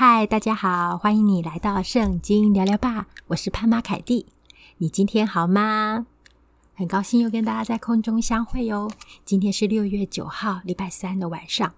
[0.00, 4.26] 嗨，大家好，欢迎你来到圣经聊聊吧，我是潘妈凯蒂。
[4.76, 6.06] 你今天好吗？
[6.76, 8.88] 很高兴又跟大家在空中相会哟。
[9.24, 11.74] 今天是六月九号，礼拜三的晚上，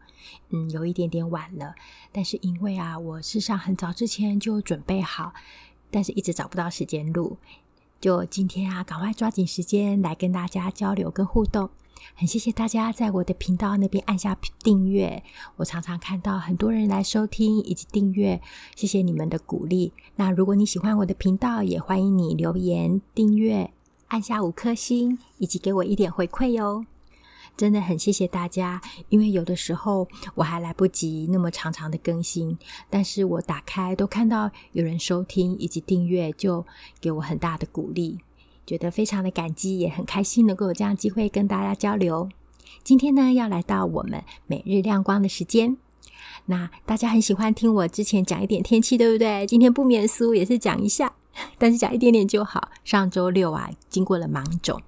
[0.51, 1.75] 嗯，有一点点晚了，
[2.13, 5.33] 但是因为啊，我事实上很早之前就准备好，
[5.91, 7.39] 但是一直找不到时间录，
[8.03, 11.71] 就今天啊，赶快抓紧时间来跟大家交流跟互动。
[12.15, 15.23] 很谢谢大家在我的频道那边按下订阅，
[15.57, 18.41] 我常常看到很多人来收听以及订阅，
[18.77, 19.93] 谢谢你们的鼓励。
[20.17, 23.71] 那如果你喜欢我的频道，也欢迎你留言订阅，
[24.09, 26.85] 按下五颗星，以及给我一点回馈哟。
[27.57, 32.57] 真的很谢谢大家，因为有的时候我还来不及那么长长的更新，
[32.89, 36.65] 但是我打开都看到有人收听以及订阅，就
[37.01, 38.19] 给我很大的鼓励。
[38.71, 42.29] 觉得非常的感激，也很开心能够有这样机会跟大家交流。
[42.85, 45.77] 今天呢，要来到我们每日亮光的时间。
[46.47, 49.45] 那大家很喜欢听我之前讲一点天气，对不对？
[49.45, 51.13] 今天不免俗，也是讲一下。
[51.59, 52.71] 但是讲一点点就好。
[52.85, 54.81] 上周六啊，经过了芒种，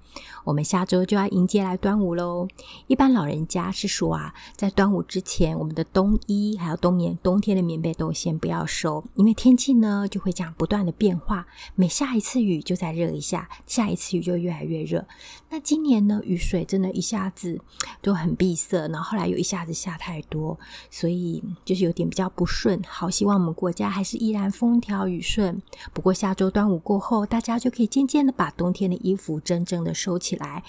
[0.43, 2.47] 我们下周就要迎接来端午喽。
[2.87, 11.47] 一般老人家是说啊，在端午之前，我们的冬衣还有冬眠、冬天的棉被都先不要收，因为天气呢就会这样不断的变化。
[11.75, 15.05] 每下一次雨就再热一下，下一次雨就越来越热。
[15.49, 17.59] 那今年呢，雨水真的一下子
[18.01, 22.81] 都很闭塞，然后后来又一下子下太多，所以就是有点比较不顺。
[22.87, 25.61] 好，希望我们国家还是依然风调雨顺。
[25.93, 30.65] 不过下周端午过后，大家就可以渐渐的把冬天的衣服真正的收起来。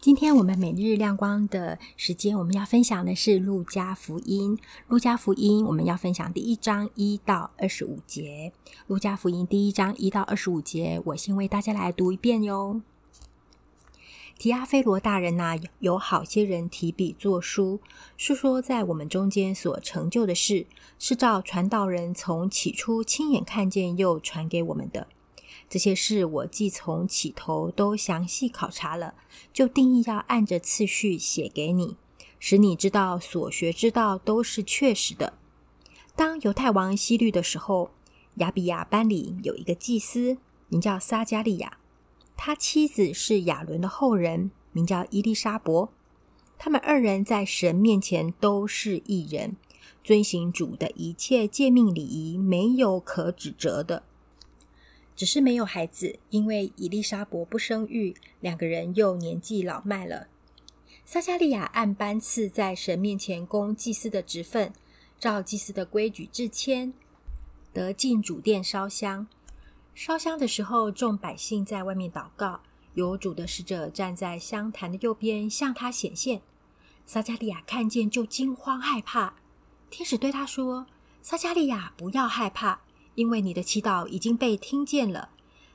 [0.00, 4.58] 今天我们每日亮光的时间，我们要分享的是路加福音。
[4.88, 8.52] 路加福音我们要分享第一章一到二十五节。
[8.88, 12.80] 路加福音第一章一到二十五节，我先为大家来读一遍哟。
[14.36, 17.80] 提阿非罗大人呐、有好些人提笔作书，
[18.16, 20.66] 述说在我们中间所成就的事，
[20.98, 25.06] 是照传道人从起初亲眼看见又传给我们的。
[25.68, 29.14] 这些事我既从起头都详细考察了，
[29.52, 31.96] 就定义要按着次序写给你，
[32.38, 35.34] 使你知道所学之道都是确实的。
[36.16, 37.90] 当犹太王希律的时候，
[38.36, 40.38] 亚比亚班里有一个祭司，
[40.68, 41.78] 名叫撒迦利亚。
[42.36, 45.92] 他妻子是亚伦的后人，名叫伊丽莎伯。
[46.56, 49.56] 他们二人在神面前都是一人，
[50.02, 54.04] 遵行主的一切诫命礼仪，没有可指责的。
[55.18, 60.28] 只是没有孩子，因为伊丽莎伯不生育，两个人又年纪老迈了。
[61.04, 64.72] 撒迦利亚按班次在神面前供祭司的职分，
[65.18, 66.94] 照祭司的规矩致谦，
[67.72, 69.26] 得进主殿烧香。
[69.92, 72.60] 烧香的时候，众百姓在外面祷告，
[72.94, 76.42] 有主的使者站在香坛的右边，向他显现。
[77.04, 79.34] 撒迦利亚看见就惊慌害怕。
[79.90, 80.86] 天使对他说
[81.20, 82.82] ：“撒迦利亚，不要害怕，
[83.18, 85.30] 因为你的祈祷已经被听见了。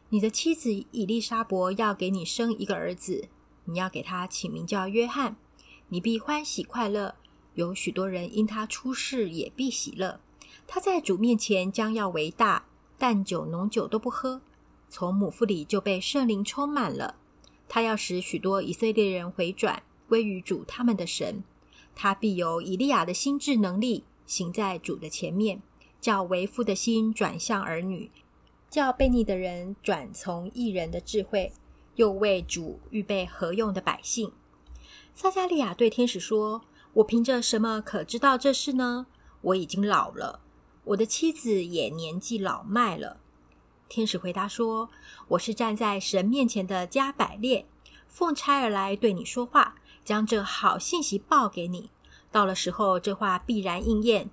[0.07, 3.27] 你的妻子以利沙伯要给你生一个儿子，
[3.65, 5.35] 你要给他起名叫约翰。
[5.89, 7.15] 你必欢喜快乐，
[7.55, 10.21] 有许多人因他出世也必喜乐。
[10.65, 12.65] 他在主面前将要为大。”
[12.97, 14.39] 但酒浓酒都不喝，
[14.87, 17.15] 从母腹里就被圣灵充满了。
[17.67, 21.43] 他要使许多以色列人回转归于主他们的神。
[21.93, 25.61] 他必有以利亚的心智能力，行在主的前面，
[26.03, 28.11] 叫为父的心转向儿女，
[28.69, 31.53] 叫悖逆的人转从义人的智慧，
[31.95, 34.33] 又为主预备合用的百姓。
[35.13, 36.65] 撒迦利亚对天使说
[36.95, 39.05] ：“我凭着什么可知道这事呢？
[39.39, 40.41] 我已经老了。”
[40.83, 43.21] 我的妻子也年纪老迈了。
[43.87, 44.89] 天使回答说
[45.29, 47.65] ：“我是站在神面前的加百列，
[48.09, 51.89] 奉差而来对你说话，将这好信息报给你。
[52.29, 54.29] 到了时候，这话必然应验。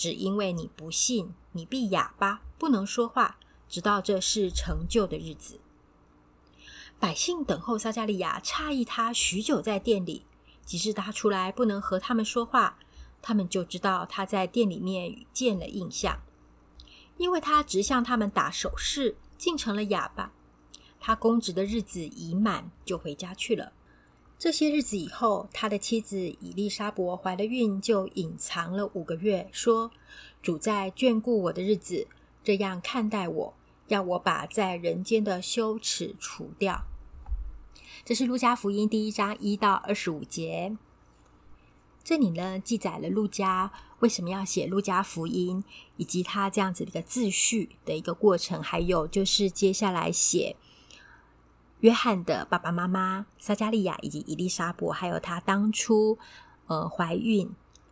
[0.00, 3.36] 只因为你不信，你必哑巴，不能说话，
[3.68, 5.60] 直到这事成就的日子。”
[6.98, 10.24] 百姓等候撒迦利亚，诧异他许久在店里，
[10.64, 12.78] 及至他出来，不能和他们说话。
[13.20, 16.22] 他们就知道他在店里面见了印象，
[17.18, 20.32] 因为他直向他们打手势，竟成了哑巴。
[20.98, 23.74] 他公职的日子已满，就回家去了。
[24.40, 29.90] 这些日子以后，他的妻子以利沙伯怀了孕，就隐藏了五个月，说
[30.40, 32.08] ：“主在眷顾我的日子，
[32.42, 33.54] 这样看待我，
[33.88, 36.86] 要我把在人间的羞耻除掉。”
[38.02, 40.74] 这是路加福音第一章一到二十五节。
[42.02, 45.62] 这里呢，记载了路加为什么要写路加福音，
[45.98, 50.56] 以及他这样子的一个自序的一个过程，还有就是接下来写
[51.80, 56.18] 约翰的爸爸妈妈莎加利亚以及伊丽莎伯，还有他当初
[56.66, 57.50] 呃怀孕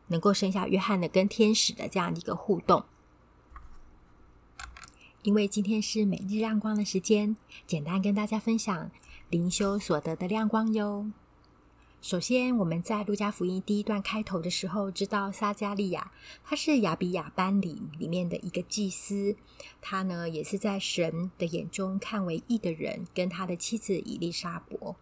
[0.09, 2.85] 能够生下约翰的跟天使的这样一个互动。
[5.23, 7.37] 因为今天是每日亮光的时间，
[7.67, 8.91] 简单跟大家分享
[9.31, 11.11] 灵修所得的亮光哟。
[12.01, 16.13] 首先，我们在路加福音第一段开头的时候，知道撒迦利亚
[16.45, 19.37] 他是亚比亚班里里面的一个祭司，
[19.83, 24.95] 他呢也是在神的眼中看为义的人，跟他的妻子以利沙伯。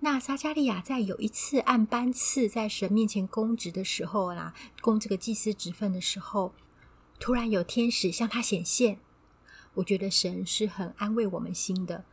[0.00, 6.52] 那撒迦利亚在有一次按班次在神面前供职的时候啦，供这个祭司职分的时候，
[7.18, 8.98] 突然有天使向他显现。
[9.74, 12.04] 我觉得神是很安慰我们心的，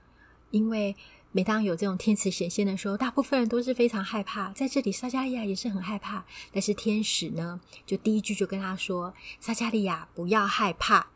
[0.52, 0.96] 因为。
[1.32, 4.52] 每当有这种天使显现的时候，大部分人都是非常害怕。
[4.54, 6.26] 在这里，撒迦利亚也是很害怕。
[6.52, 11.08] 但是天使呢，就第一句就跟他说：“撒迦利亚，不要害怕，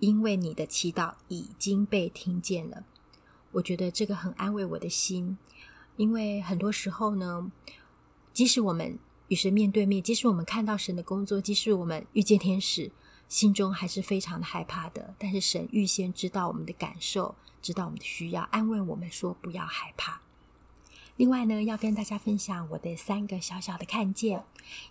[0.00, 2.84] 因为你的祈祷已经被听见了。”
[3.52, 5.38] 我觉得这个很安慰我的心，
[5.96, 7.50] 因为很多时候呢，
[8.34, 12.90] 即使我们与神面对面，即使我们看到神的工作，即使我们遇见天使，
[13.28, 15.14] 心中还是非常的害怕的。
[15.18, 17.34] 但是神预先知道我们的感受。
[17.62, 20.20] 知道我们的需要，安慰我们说不要害怕。
[21.16, 24.44] 另外呢，要跟大家分享我的三个小小的看见。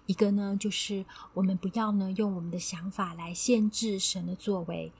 [0.08, 1.06] 一个呢，就是
[1.36, 4.92] 我们不要呢用我们的想法来限制神的作为。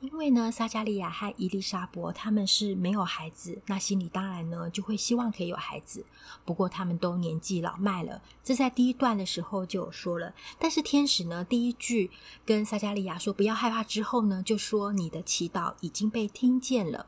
[0.00, 6.04] 因为呢，撒迦利亚和伊丽莎伯他们是没有孩子，那心里当然呢就会希望可以有孩子。
[6.44, 10.34] 不过他们都年纪老迈了，这在第一段的时候就有说了。
[10.58, 12.10] 但是天使呢，第一句
[12.44, 17.06] 跟撒迦利亚说不要害怕之后呢，就说你的祈祷已经被听见了。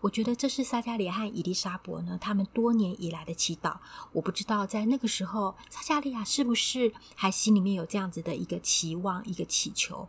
[0.00, 3.76] 我觉得这是撒迦利亚和伊丽莎伯呢，他们多年以来的祈祷。
[4.12, 10.08] 我不知道在那个时候，撒迦利亚是不是还心里面有这样子的一个期望、一个祈求，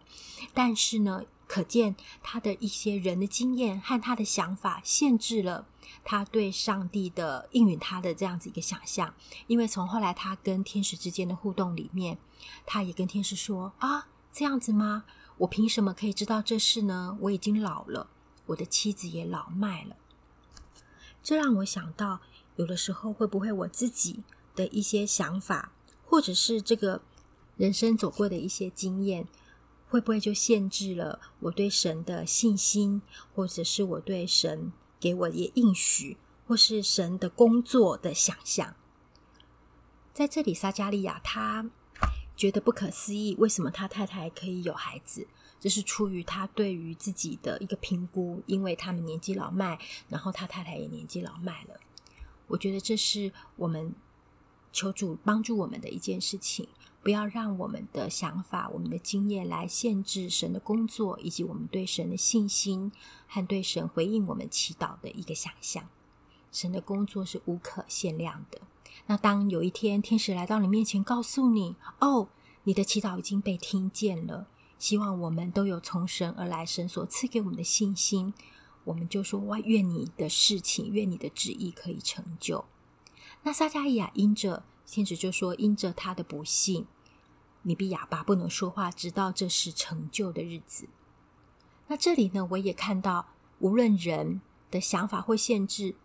[0.53, 1.21] 但是呢，
[1.51, 5.67] 可见他的一些人的经验和他的想法，限制了
[6.01, 9.13] 他对上帝的应允他的这样子一个想象。
[9.47, 12.17] 因为从后来他跟天使之间的互动里面，
[12.65, 15.03] 他也跟天使说：“啊，这样子吗？
[15.39, 17.17] 我凭什么可以知道这事呢？
[17.19, 18.09] 我已经老了，
[18.45, 19.97] 我的妻子也老迈了。”
[21.21, 22.21] 这让我想到，
[22.55, 24.23] 有的时候会不会我自己
[24.55, 25.73] 的一些想法，
[26.05, 27.01] 或者是这个
[27.57, 29.27] 人生走过的一些经验。
[29.91, 33.01] 会不会就限制了我对神的信心，
[33.35, 34.71] 或者是我对神
[35.01, 36.15] 给我的应许，
[36.47, 38.73] 或是神的工作的想象？
[40.13, 41.69] 在这里，撒迦利亚他
[42.37, 45.27] 觉得不可思议，为什么他太太可以有孩子？
[45.59, 49.77] 这是出于他对于自己的一个评估，因为他们年纪老迈，
[50.07, 51.77] 然后他太太也年纪老迈了。
[52.47, 53.93] 我觉得这是我们
[54.71, 56.69] 求主帮助我们的一件事情。
[57.03, 62.91] 不要让我们的想法、我们的经验来限制神的工作，以及我们对神的信心
[63.27, 65.89] 和对神回应我们祈祷的一个想象。
[66.51, 68.61] 神的工作是无可限量的。
[69.07, 72.29] 那当有一天天使来到你面前，告诉你：“哦，
[72.65, 78.33] 你的祈祷已经被听见了。”希望我们都有从神而来、神所赐给我们的信心。
[78.83, 82.65] 我们就说：“哇，愿你的事情，愿你的旨意可以成就。”
[83.41, 84.61] 那撒迦利亚因着。
[84.91, 86.85] 天使就说：“因着他的不幸，
[87.61, 90.89] 你必哑巴不能说话，直到这是成就的日子。”
[91.87, 93.27] 那这里呢，我也看到，
[93.59, 95.95] 无论人的想法或限制，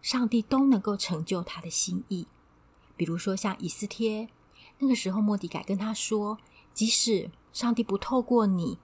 [0.00, 2.28] 上帝都能够成就他的心意。
[2.96, 4.28] 比如说，像以斯帖，
[4.78, 6.38] 那个时候莫迪改跟他说
[6.72, 8.78] ：“即使上帝不透过你，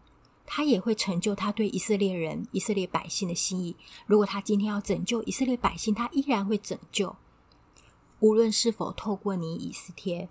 [0.44, 3.76] 他也会成就他对以色列人、以色列百姓的心意。
[4.06, 7.14] 如果他今天要拯救以色列百姓，他依然会拯救。”
[8.22, 10.29] 无论是否透过你以斯帖，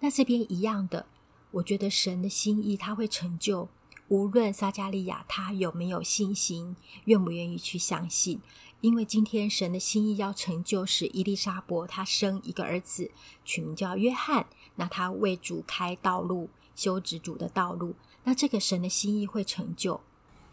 [0.00, 1.06] 那这边一样的，
[1.52, 3.70] 我觉得神的心意他会成就。
[4.08, 8.42] 无论撒迦利亚他有没有信心，愿不愿意去相信，
[8.82, 13.10] 因为今天神的心意要成就，使伊丽莎伯她生一个儿子，
[13.42, 14.46] 取名叫约翰。
[14.74, 17.94] 那他为主开道路，修直主的道路。
[18.24, 20.02] 那这个神的心意会成就，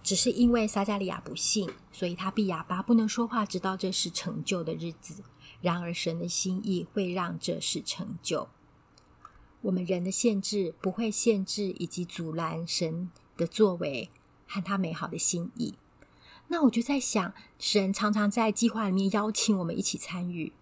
[0.02, 5.22] 只是因为撒迦利亚不信，所以他闭哑巴不能说话，直到这事成就的日子。
[5.62, 8.48] 然而，神的心意会让这事成就。
[9.62, 14.10] 我们人的限制不会限制以及阻拦神的作为
[14.48, 15.74] 和他美好的心意。
[16.50, 20.54] 那我就在想，神常常在计划里面邀请我们一起参与。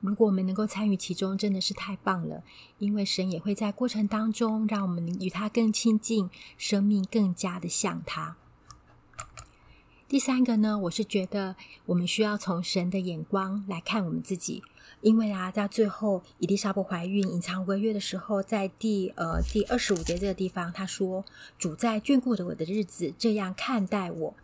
[0.00, 2.42] 如果我们能够参与其中，真的是太棒了。
[2.78, 6.28] 因为神也会在过程当中让我们与他更亲近，
[6.58, 8.36] 生命更加的像他。
[10.10, 11.54] 第三个呢，我是觉得
[11.86, 14.60] 我们需要从神的眼光来看我们自己，
[15.02, 21.24] 因为啊，在最后伊丽莎白怀孕隐藏五个月的时候，在第呃第二十五节这个地方，他说
[21.56, 24.34] ：“主在眷顾着我的日子，这样看待我，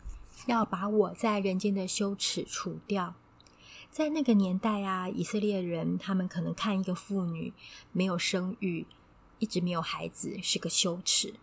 [0.46, 3.16] 要把我在人间的羞耻除掉。”
[3.90, 7.52] 在那个年代啊，以色列人他们可能看一个妇女
[7.90, 8.87] 没有生育，
[9.40, 11.35] 一直没有孩子是个羞耻。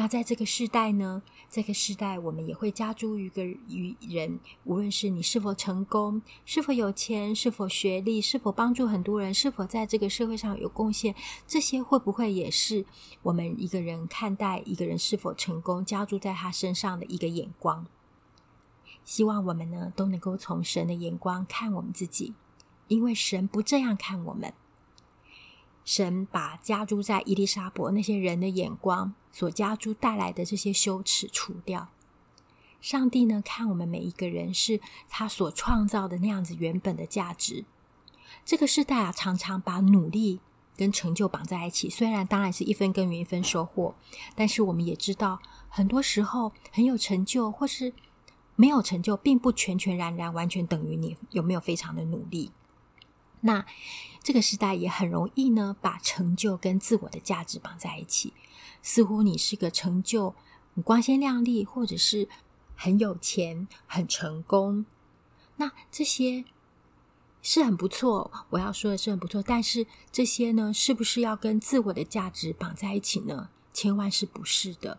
[0.00, 11.14] 那在这个世代呢，这个世代我们也会加诸于个于人，无论是你是否成功，是否有钱，是否学历，是否帮助很多人，是否在这个社会上有贡献，
[11.46, 12.86] 这些会不会也是
[13.20, 17.86] 我们一个人看待一个人是否成功，加注在他身上的一个眼光？
[19.04, 22.32] 希望我们呢都能够从神的眼光看我们自己，
[22.88, 24.54] 因为神不这样看我们。
[25.84, 31.88] 神把加诸在伊丽莎伯那些人的眼光所加诸带来的这些羞耻除掉。
[32.80, 37.64] 上帝呢，看我们每一个人是他所创造的那样子原本的价值。
[38.44, 40.40] 这个时代啊，常常把努力
[40.76, 41.90] 跟成就绑在一起。
[41.90, 43.94] 虽然当然是一分耕耘一分收获，
[44.34, 47.92] 但是我们也知道，很多时候很有成就或是
[48.56, 52.50] 没有成就，并不全全然然完全等于你有没有非常的努力。
[53.42, 53.64] 那
[54.22, 58.32] 这个时代也很容易呢，把成就跟自我的价值绑在一起，
[58.82, 60.34] 似乎你是个成就，
[60.74, 62.28] 你光鲜亮丽，或者是
[62.76, 64.84] 很有钱、很成功。
[65.56, 66.44] 那这些
[67.42, 69.42] 是很不错，我要说的是很不错。
[69.42, 73.48] 但是这些呢，是不是要跟自我的价值绑在一起呢？
[73.72, 74.98] 千万是不是的。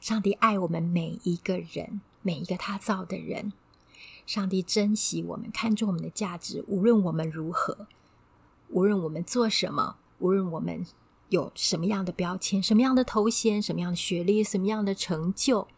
[0.00, 3.52] 上帝爱我们每一个人，每一个他造的人。
[4.26, 7.86] 上帝珍惜我们，看重我们的价值，无论我们如何，
[8.68, 10.86] 无论我们做什么，无论我们
[11.28, 15.68] 有什么样的标签、什么样的头衔、什么样的学历、什么样的成就，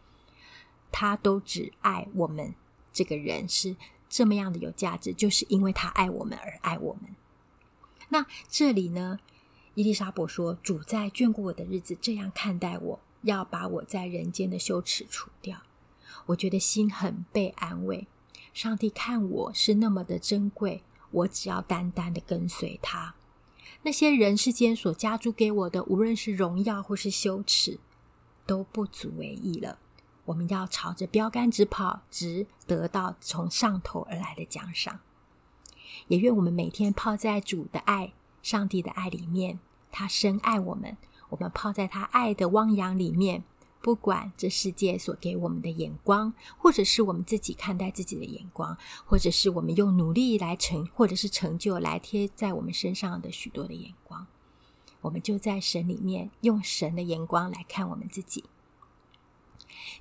[0.91, 2.55] 他都只爱我们
[2.93, 3.75] 这个人是
[4.07, 7.15] 这么样的有价值，就是因为他爱我们而爱我们。
[8.09, 9.19] 那这里呢，
[9.73, 15.57] 伊丽莎伯说：“主在眷顾我的日子这样看待我，要把我在人间的羞耻除掉。”
[16.27, 18.07] 我觉得心很被安慰。
[18.57, 23.13] 上帝看我是那么的珍贵，我只要单单的跟随他。
[23.83, 27.79] 那些人世间所加诸给我的，无论是荣耀或是羞耻，
[28.47, 29.77] 都不足为意了。
[30.25, 35.01] 我们要朝着标杆直跑，直得到从上头而来的奖赏。
[36.07, 39.59] 也愿我们每天泡在主的爱、上帝的爱里面，
[39.91, 40.97] 他深爱我们，
[41.29, 43.43] 我们泡在他爱的汪洋里面。
[43.87, 54.27] 不管这世界所给我们的眼光，或者是我们自己看待自己的眼光，或者是我们用努力来成，或者是成就来贴在我们身上的许多的眼光，
[54.99, 58.43] 我们就在神里面用神的眼光来看我们自己。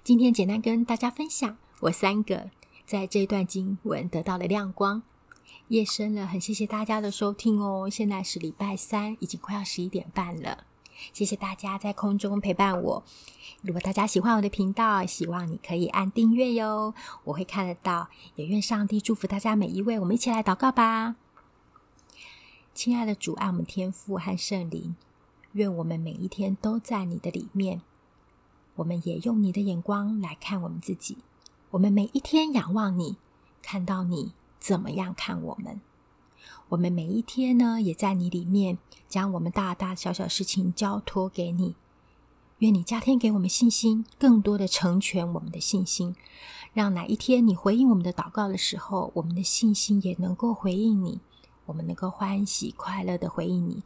[0.02, 2.50] 今天简单跟大家分享我三个
[2.84, 5.04] 在这段经文得到的亮光。
[5.68, 7.88] 夜深了，很谢谢大家的收听哦。
[7.88, 10.64] 现在是礼拜三，已经快要十一点半了。
[11.12, 13.04] 谢谢大家在空中陪伴我。
[13.62, 18.08] 如果大家喜欢我的频道，希望你可以按订阅哟，我会看得到。
[18.34, 19.98] 也愿上帝祝福大家每一位。
[19.98, 21.16] 我们一起来祷告吧。
[22.74, 24.94] 亲爱的主，爱我们天父和圣灵，
[25.52, 27.80] 愿我们每一天都在你的里面。
[28.76, 31.18] 我们也用你的眼光来看我们自己。
[31.70, 33.16] 我们每一天仰望你，
[33.62, 35.80] 看到你怎么样看我们。
[36.70, 41.76] 我们每一天呢，也在你里面将我们大大小小事情交托给你。
[42.58, 46.16] 愿你加添给我们信心，更多的成全我们的信心，
[46.74, 51.20] 让哪一天你回应我们的祷告的时候，我们的信心也能够回应你，
[51.66, 53.84] 我们能够欢喜快乐的回应你。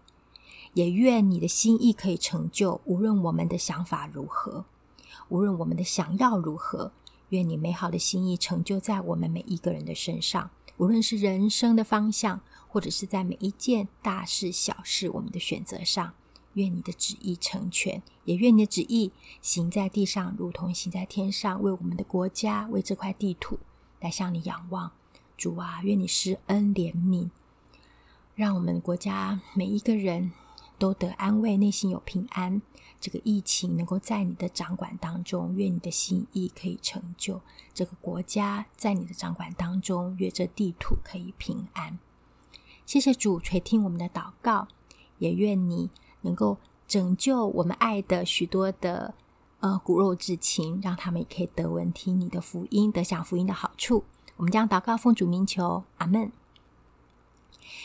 [0.73, 4.65] 也愿你的心意可以成就，无论我们的想法如何，
[5.29, 6.93] 无论我们的想要如何，
[7.29, 12.41] 愿你美好的心意成就在我们每一个人的身上，无论是人生的方向。
[12.71, 16.15] 或者是在每一件大事小事，我们的选择上，
[16.55, 19.11] 愿你的旨意成全，也愿你的旨意
[19.43, 21.61] 行在地上，如同行在天上。
[21.61, 23.59] 为我们的国家，为这块地土，
[23.99, 24.93] 来向你仰望。
[25.37, 27.31] 主啊，愿你施恩怜悯，
[28.37, 30.31] 让我们国家每一个人
[30.79, 32.62] 都得安慰，内心有平安。
[33.00, 37.41] 这个疫情能够在你的掌管当中，愿你的心意可以成就。
[37.73, 41.99] 这个国家在你的掌管当中，愿这地土可以平安。
[42.90, 44.66] 谢谢主垂听我们的祷告，
[45.18, 45.90] 也愿你
[46.23, 49.14] 能够拯救我们爱的许多的
[49.61, 54.02] 呃骨肉至亲，让他们也可以得闻听你的福音，得享福音的好处。
[54.38, 56.32] 我们将祷告奉主名求，阿门。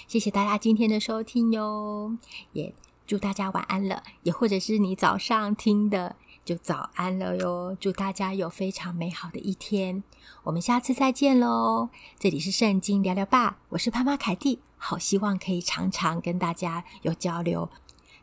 [0.08, 2.18] 谢谢大家今天的收听哟，
[2.54, 2.74] 也
[3.06, 6.16] 祝大家晚安了，也或者是你早上听的。
[6.44, 7.76] 就早安了哟！
[7.80, 10.04] 祝大家有非常美好的一天，
[10.44, 11.90] 我们下次再见喽！
[12.20, 17.70] 这里是圣经聊聊吧，我是潘妈凯蒂，好希望可以常常跟大家有交流。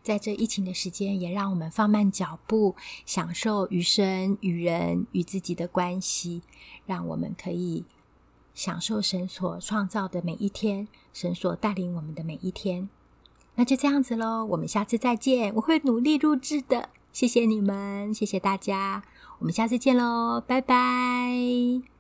[0.03, 2.75] 在这疫情的时间，也让我们放慢脚步，
[3.07, 6.43] 享受与神、与人、与自己的关系，
[6.87, 7.85] 让我们可以
[8.53, 12.89] 享受神所创造的每一天，神所带领我们的每一天。
[13.55, 16.89] 那就这样子喽，我们下次再见，我会努力录制的。
[17.13, 19.05] 谢谢你们，谢谢大家，
[19.39, 21.92] 我们下次见喽，拜拜。